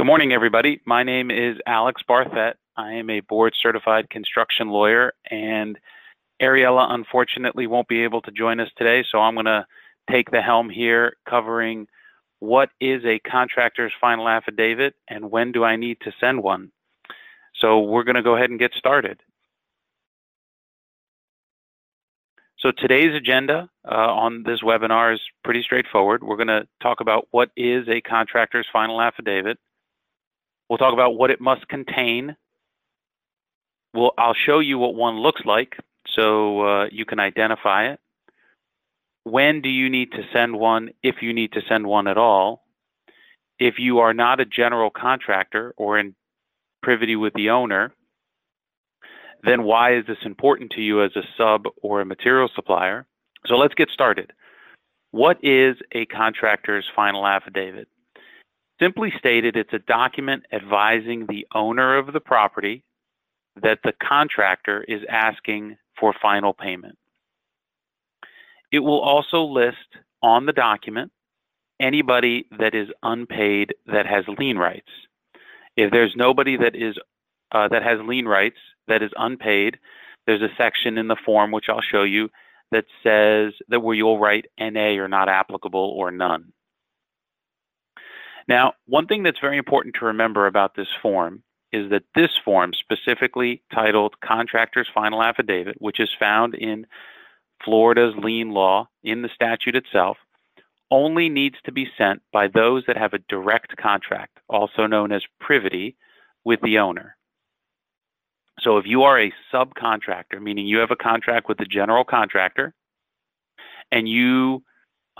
[0.00, 0.80] Good morning, everybody.
[0.86, 2.54] My name is Alex Barthet.
[2.74, 5.78] I am a board certified construction lawyer, and
[6.40, 9.66] Ariella unfortunately won't be able to join us today, so I'm going to
[10.10, 11.86] take the helm here covering
[12.38, 16.72] what is a contractor's final affidavit and when do I need to send one.
[17.56, 19.20] So we're going to go ahead and get started.
[22.58, 26.24] So today's agenda uh, on this webinar is pretty straightforward.
[26.24, 29.58] We're going to talk about what is a contractor's final affidavit.
[30.70, 32.36] We'll talk about what it must contain.
[33.92, 37.98] We'll, I'll show you what one looks like so uh, you can identify it.
[39.24, 42.62] When do you need to send one, if you need to send one at all?
[43.58, 46.14] If you are not a general contractor or in
[46.84, 47.92] privity with the owner,
[49.42, 53.06] then why is this important to you as a sub or a material supplier?
[53.46, 54.32] So let's get started.
[55.10, 57.88] What is a contractor's final affidavit?
[58.80, 62.82] Simply stated, it's a document advising the owner of the property
[63.62, 66.96] that the contractor is asking for final payment.
[68.72, 69.76] It will also list
[70.22, 71.12] on the document
[71.78, 74.90] anybody that is unpaid that has lien rights.
[75.76, 76.96] If there's nobody that is
[77.52, 79.78] uh, that has lien rights that is unpaid,
[80.26, 82.30] there's a section in the form which I'll show you
[82.70, 86.52] that says that where you'll write NA or not applicable or none.
[88.48, 92.72] Now, one thing that's very important to remember about this form is that this form,
[92.74, 96.86] specifically titled Contractor's Final Affidavit, which is found in
[97.64, 100.16] Florida's lien law in the statute itself,
[100.90, 105.22] only needs to be sent by those that have a direct contract, also known as
[105.38, 105.96] privity,
[106.44, 107.16] with the owner.
[108.60, 112.74] So if you are a subcontractor, meaning you have a contract with the general contractor,
[113.92, 114.62] and you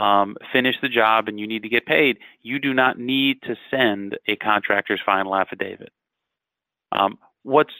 [0.00, 3.54] um, finish the job and you need to get paid, you do not need to
[3.70, 5.92] send a contractor's final affidavit.
[6.90, 7.74] Um, what's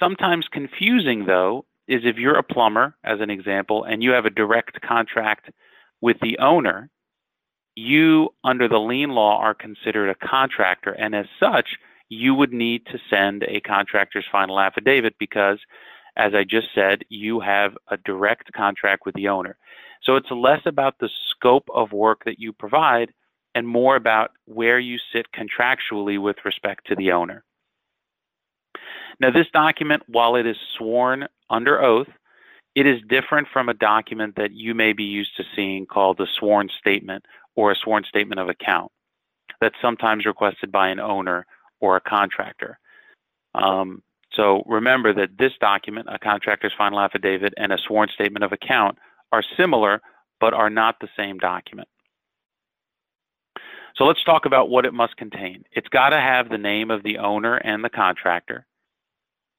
[0.00, 4.30] sometimes confusing, though, is if you're a plumber, as an example, and you have a
[4.30, 5.50] direct contract
[6.00, 6.90] with the owner,
[7.76, 11.76] you, under the lien law, are considered a contractor, and as such,
[12.08, 15.58] you would need to send a contractor's final affidavit because,
[16.16, 19.56] as I just said, you have a direct contract with the owner.
[20.02, 23.12] So it's less about the scope of work that you provide
[23.54, 27.42] and more about where you sit contractually with respect to the owner.
[29.18, 32.08] Now, this document, while it is sworn under oath,
[32.74, 36.26] it is different from a document that you may be used to seeing called a
[36.26, 37.24] sworn statement
[37.54, 38.92] or a sworn statement of account
[39.60, 41.46] that's sometimes requested by an owner
[41.80, 42.78] or a contractor.
[43.54, 44.02] Um,
[44.32, 48.98] so remember that this document, a contractor's final affidavit, and a sworn statement of account
[49.32, 50.00] are similar
[50.40, 51.88] but are not the same document.
[53.96, 55.64] So let's talk about what it must contain.
[55.72, 58.66] It's got to have the name of the owner and the contractor.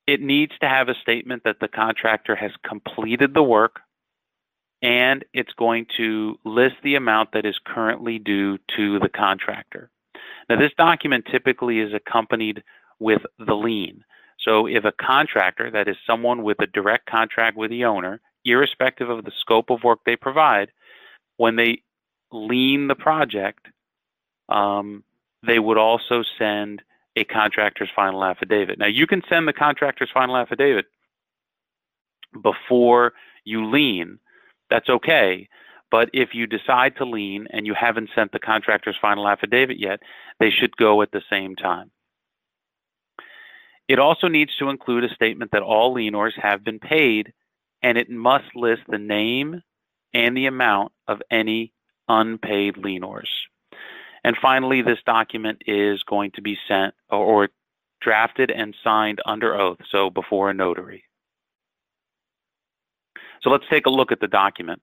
[0.05, 3.81] It needs to have a statement that the contractor has completed the work
[4.81, 9.89] and it's going to list the amount that is currently due to the contractor.
[10.49, 12.63] Now, this document typically is accompanied
[12.99, 14.03] with the lien.
[14.39, 19.09] So, if a contractor, that is someone with a direct contract with the owner, irrespective
[19.09, 20.71] of the scope of work they provide,
[21.37, 21.83] when they
[22.31, 23.67] lien the project,
[24.49, 25.03] um,
[25.45, 26.81] they would also send
[27.15, 28.77] a contractor's final affidavit.
[28.77, 30.85] Now, you can send the contractor's final affidavit
[32.41, 33.13] before
[33.43, 34.19] you lien.
[34.69, 35.47] That's okay.
[35.89, 40.01] But if you decide to lien and you haven't sent the contractor's final affidavit yet,
[40.39, 41.91] they should go at the same time.
[43.87, 47.31] It also needs to include a statement that all lienors have been paid
[47.81, 49.61] and it must list the name
[50.13, 51.73] and the amount of any
[52.07, 53.29] unpaid lienors.
[54.23, 57.49] And finally, this document is going to be sent or,
[57.99, 61.03] drafted and signed under oath, so before a notary.
[63.41, 64.81] So let's take a look at the document.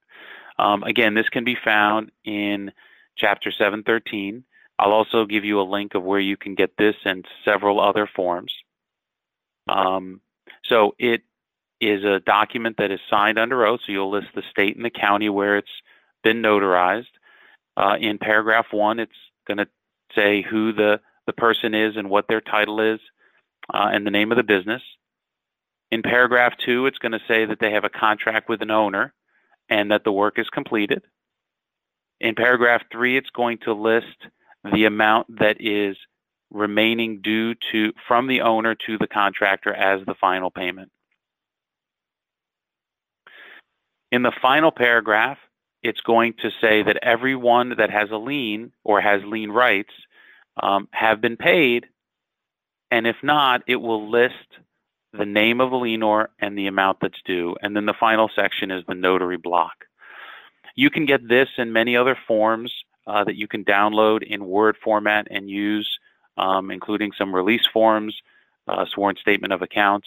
[0.58, 2.72] Um, again, this can be found in
[3.16, 4.44] Chapter 713.
[4.78, 8.08] I'll also give you a link of where you can get this and several other
[8.14, 8.52] forms.
[9.68, 10.20] Um,
[10.64, 11.22] so it
[11.88, 13.80] is a document that is signed under oath.
[13.86, 15.68] So you'll list the state and the county where it's
[16.22, 17.06] been notarized.
[17.76, 19.12] Uh, in paragraph one, it's
[19.46, 19.68] going to
[20.14, 23.00] say who the, the person is and what their title is
[23.72, 24.82] uh, and the name of the business.
[25.90, 29.12] In paragraph two, it's going to say that they have a contract with an owner
[29.68, 31.02] and that the work is completed.
[32.20, 34.16] In paragraph three, it's going to list
[34.72, 35.96] the amount that is
[36.50, 40.90] remaining due to from the owner to the contractor as the final payment.
[44.14, 45.38] In the final paragraph,
[45.82, 49.90] it's going to say that everyone that has a lien or has lien rights
[50.56, 51.86] um, have been paid,
[52.92, 54.60] and if not, it will list
[55.12, 58.70] the name of the lienor and the amount that's due, and then the final section
[58.70, 59.86] is the notary block.
[60.76, 62.72] You can get this and many other forms
[63.08, 65.98] uh, that you can download in Word format and use,
[66.36, 68.22] um, including some release forms,
[68.68, 70.06] uh, sworn statement of accounts,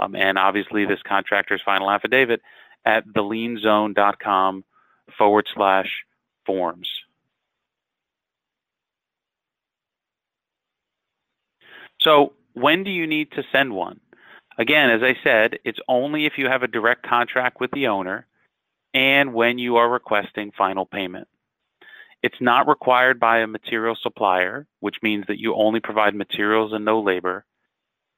[0.00, 2.42] um, and obviously this contractor's final affidavit
[2.84, 4.64] at thelienzone.com
[5.16, 6.04] forward slash
[6.46, 6.88] forms.
[12.00, 14.00] So when do you need to send one?
[14.58, 18.26] Again, as I said, it's only if you have a direct contract with the owner
[18.92, 21.26] and when you are requesting final payment.
[22.22, 26.84] It's not required by a material supplier, which means that you only provide materials and
[26.84, 27.44] no labor,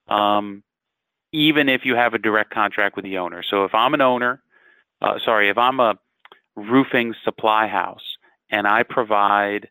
[0.08, 0.62] um,
[1.32, 3.42] even if you have a direct contract with the owner.
[3.42, 4.42] So if I'm an owner,
[5.02, 5.98] uh, sorry, if I'm a
[6.54, 8.16] roofing supply house
[8.50, 9.68] and I provide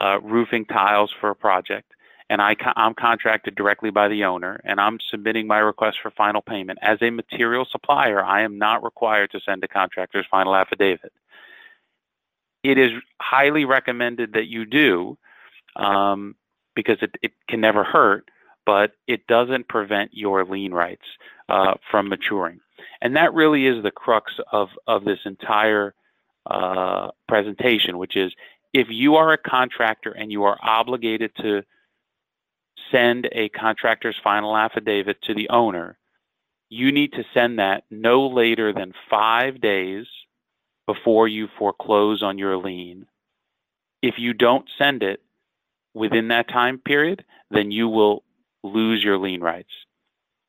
[0.00, 1.92] uh, roofing tiles for a project,
[2.30, 6.42] and I, am contracted directly by the owner, and I'm submitting my request for final
[6.42, 6.78] payment.
[6.82, 11.12] As a material supplier, I am not required to send a contractor's final affidavit
[12.62, 12.90] it is
[13.20, 15.16] highly recommended that you do
[15.76, 16.34] um,
[16.74, 18.28] because it, it, can never hurt,
[18.66, 21.04] but it doesn't prevent your lien rights
[21.48, 22.60] uh, from maturing.
[23.00, 25.94] And that really is the crux of, of this entire
[26.46, 28.32] uh, presentation, which is
[28.72, 31.62] if you are a contractor and you are obligated to
[32.90, 35.98] send a contractor's final affidavit to the owner,
[36.70, 40.06] you need to send that no later than five days
[40.86, 43.06] before you foreclose on your lien.
[44.02, 45.20] If you don't send it
[45.94, 48.22] within that time period, then you will
[48.62, 49.72] lose your lien rights.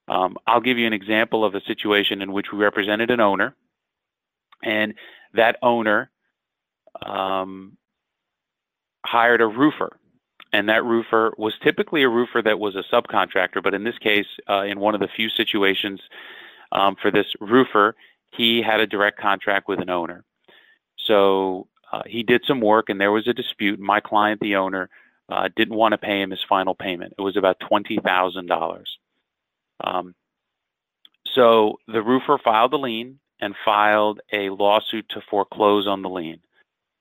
[0.09, 3.55] Um, I'll give you an example of a situation in which we represented an owner,
[4.63, 4.95] and
[5.33, 6.09] that owner
[7.05, 7.77] um,
[9.05, 9.97] hired a roofer.
[10.51, 14.25] And that roofer was typically a roofer that was a subcontractor, but in this case,
[14.49, 16.01] uh, in one of the few situations
[16.71, 17.95] um, for this roofer,
[18.31, 20.23] he had a direct contract with an owner.
[20.97, 23.79] So uh, he did some work and there was a dispute.
[23.79, 24.89] My client, the owner,
[25.29, 27.13] uh, didn't want to pay him his final payment.
[27.17, 28.83] It was about $20,000.
[29.83, 30.15] Um,
[31.25, 36.39] so the roofer filed a lien and filed a lawsuit to foreclose on the lien.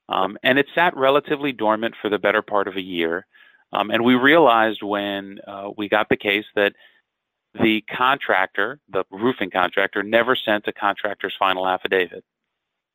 [0.09, 3.27] Um, and it sat relatively dormant for the better part of a year.
[3.73, 6.73] Um, and we realized when uh, we got the case that
[7.61, 12.25] the contractor, the roofing contractor, never sent a contractor's final affidavit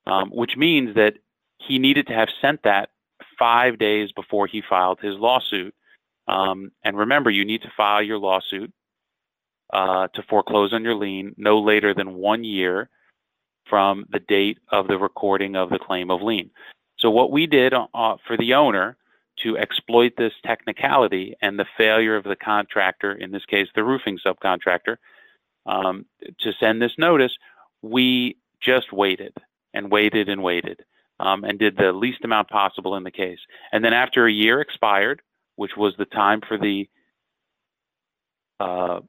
[0.06, 1.16] um, which means that
[1.60, 2.90] he needed to have sent that
[3.38, 5.74] five days before he filed his lawsuit.
[6.28, 8.72] Um, and remember, you need to file your lawsuit
[9.74, 12.90] uh, to foreclose on your lien no later than one year
[13.68, 16.50] from the date of the recording of the claim of lien.
[16.98, 18.98] So what we did uh, for the owner
[19.40, 24.20] to exploit this technicality and the failure of the contractor, in this case the roofing
[24.24, 24.98] subcontractor,
[25.66, 26.06] um,
[26.40, 27.36] to send this notice,
[27.82, 29.34] we just waited
[29.74, 30.82] and waited and waited
[31.20, 33.40] um, and did the least amount possible in the case.
[33.72, 35.22] And then after a year expired,
[35.56, 36.88] which was the time for the
[38.60, 39.00] uh,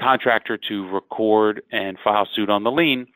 [0.00, 3.06] contractor to record and file suit on the lien,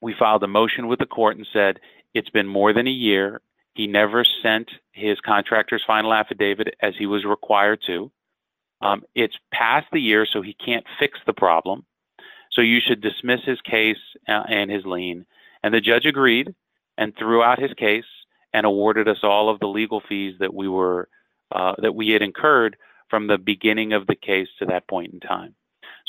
[0.00, 1.80] we filed a motion with the court and said
[2.14, 3.40] it's been more than a year.
[3.74, 8.10] He never sent his contractor's final affidavit as he was required to.
[8.80, 11.86] Um, it's past the year, so he can't fix the problem.
[12.50, 13.96] So you should dismiss his case
[14.28, 15.24] uh, and his lien
[15.62, 16.54] and the judge agreed
[16.98, 18.04] and threw out his case
[18.52, 21.08] and awarded us all of the legal fees that we were
[21.52, 22.76] uh, that we had incurred
[23.08, 25.54] from the beginning of the case to that point in time.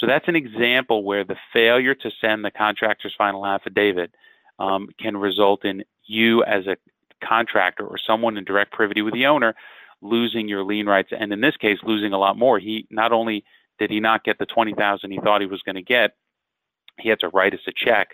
[0.03, 4.13] So that's an example where the failure to send the contractor's final affidavit
[4.59, 6.75] um, can result in you as a
[7.25, 9.55] contractor or someone in direct privity with the owner
[10.01, 12.59] losing your lien rights, and in this case, losing a lot more.
[12.59, 13.45] He not only
[13.79, 16.17] did he not get the twenty thousand he thought he was going to get,
[16.99, 18.09] he had to write us a check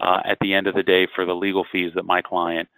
[0.00, 2.68] uh, at the end of the day for the legal fees that my client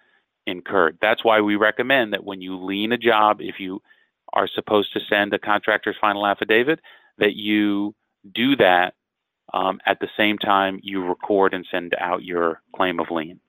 [0.47, 0.99] incurred.
[1.01, 3.81] That's why we recommend that when you lien a job, if you
[4.35, 6.81] are supposed to send a contractor's final affidavit,
[7.17, 7.95] that you
[8.35, 8.95] do that
[9.53, 13.41] um, at the same time you record and send out your claim of lien.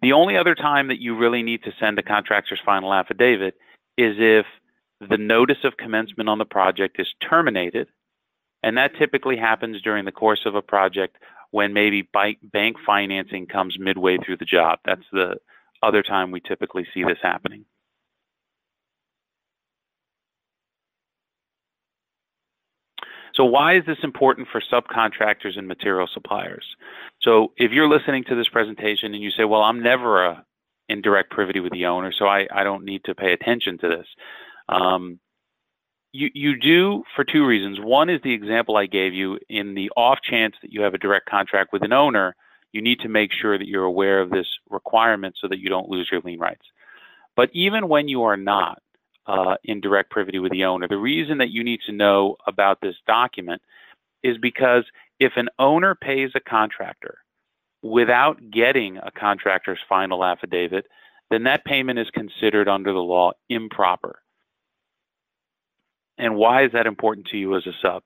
[0.00, 3.54] The only other time that you really need to send a contractor's final affidavit
[3.96, 4.46] is if
[5.08, 7.88] the notice of commencement on the project is terminated
[8.62, 11.16] and that typically happens during the course of a project
[11.50, 12.08] when maybe
[12.52, 14.78] bank financing comes midway through the job.
[14.84, 15.36] That's the
[15.82, 17.64] other time we typically see this happening.
[23.34, 26.64] So why is this important for subcontractors and material suppliers?
[27.20, 30.44] So if you're listening to this presentation and you say, well, I'm never a
[30.88, 33.88] in direct privity with the owner, so I, I don't need to pay attention to
[33.88, 34.06] this.
[34.68, 35.20] Um,
[36.12, 37.78] you, you do for two reasons.
[37.80, 39.38] One is the example I gave you.
[39.48, 42.36] In the off chance that you have a direct contract with an owner,
[42.72, 45.88] you need to make sure that you're aware of this requirement so that you don't
[45.88, 46.66] lose your lien rights.
[47.36, 48.82] But even when you are not
[49.26, 52.80] uh, in direct privity with the owner, the reason that you need to know about
[52.80, 53.62] this document
[54.22, 54.84] is because
[55.20, 57.18] if an owner pays a contractor
[57.82, 60.86] without getting a contractor's final affidavit,
[61.30, 64.20] then that payment is considered under the law improper.
[66.18, 68.02] And why is that important to you as a sub?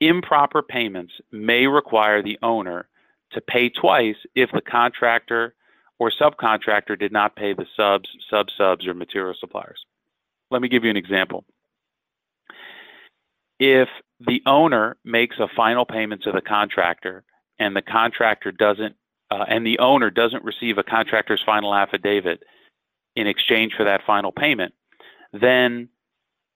[0.00, 2.88] Improper payments may require the owner
[3.32, 5.54] to pay twice if the contractor
[5.98, 9.84] or subcontractor did not pay the subs, sub subs, or material suppliers.
[10.50, 11.44] Let me give you an example.
[13.58, 13.88] If
[14.20, 17.24] the owner makes a final payment to the contractor
[17.58, 18.96] and the contractor doesn't,
[19.30, 22.42] uh, and the owner doesn't receive a contractor's final affidavit
[23.14, 24.74] in exchange for that final payment,
[25.32, 25.88] then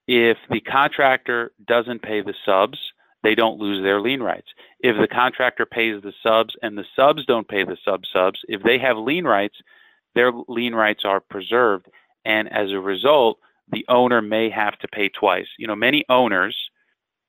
[0.07, 2.79] if the contractor doesn't pay the subs,
[3.23, 4.49] they don't lose their lien rights.
[4.81, 8.63] If the contractor pays the subs and the subs don't pay the sub subs, if
[8.63, 9.57] they have lien rights,
[10.15, 11.87] their lien rights are preserved.
[12.25, 13.39] And as a result,
[13.71, 15.47] the owner may have to pay twice.
[15.59, 16.57] You know, many owners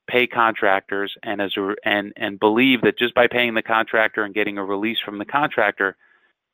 [0.08, 4.34] pay contractors and as a, and and believe that just by paying the contractor and
[4.34, 5.96] getting a release from the contractor,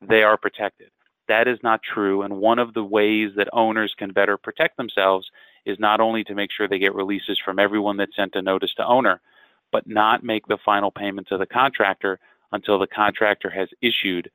[0.00, 0.90] they are protected.
[1.28, 2.22] That is not true.
[2.22, 5.30] And one of the ways that owners can better protect themselves
[5.64, 8.74] is not only to make sure they get releases from everyone that sent a notice
[8.74, 9.20] to owner,
[9.70, 12.18] but not make the final payment to the contractor
[12.52, 14.30] until the contractor has issued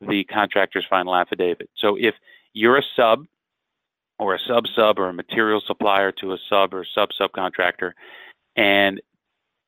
[0.00, 1.68] the contractor's final affidavit.
[1.76, 2.14] So if
[2.52, 3.26] you're a sub
[4.18, 7.92] or a sub sub or a material supplier to a sub or sub subcontractor
[8.56, 9.00] and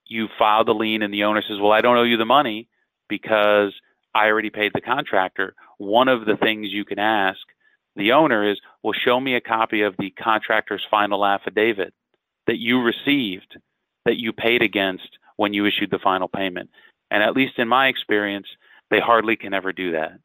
[0.06, 2.68] you file the lien and the owner says, Well, I don't owe you the money
[3.08, 3.72] because
[4.14, 7.40] I already paid the contractor, one of the things you can ask
[7.96, 11.94] the owner is, well, show me a copy of the contractor's final affidavit
[12.46, 13.56] that you received,
[14.04, 16.70] that you paid against when you issued the final payment.
[17.10, 18.46] And at least in my experience,
[18.90, 20.18] they hardly can ever do that.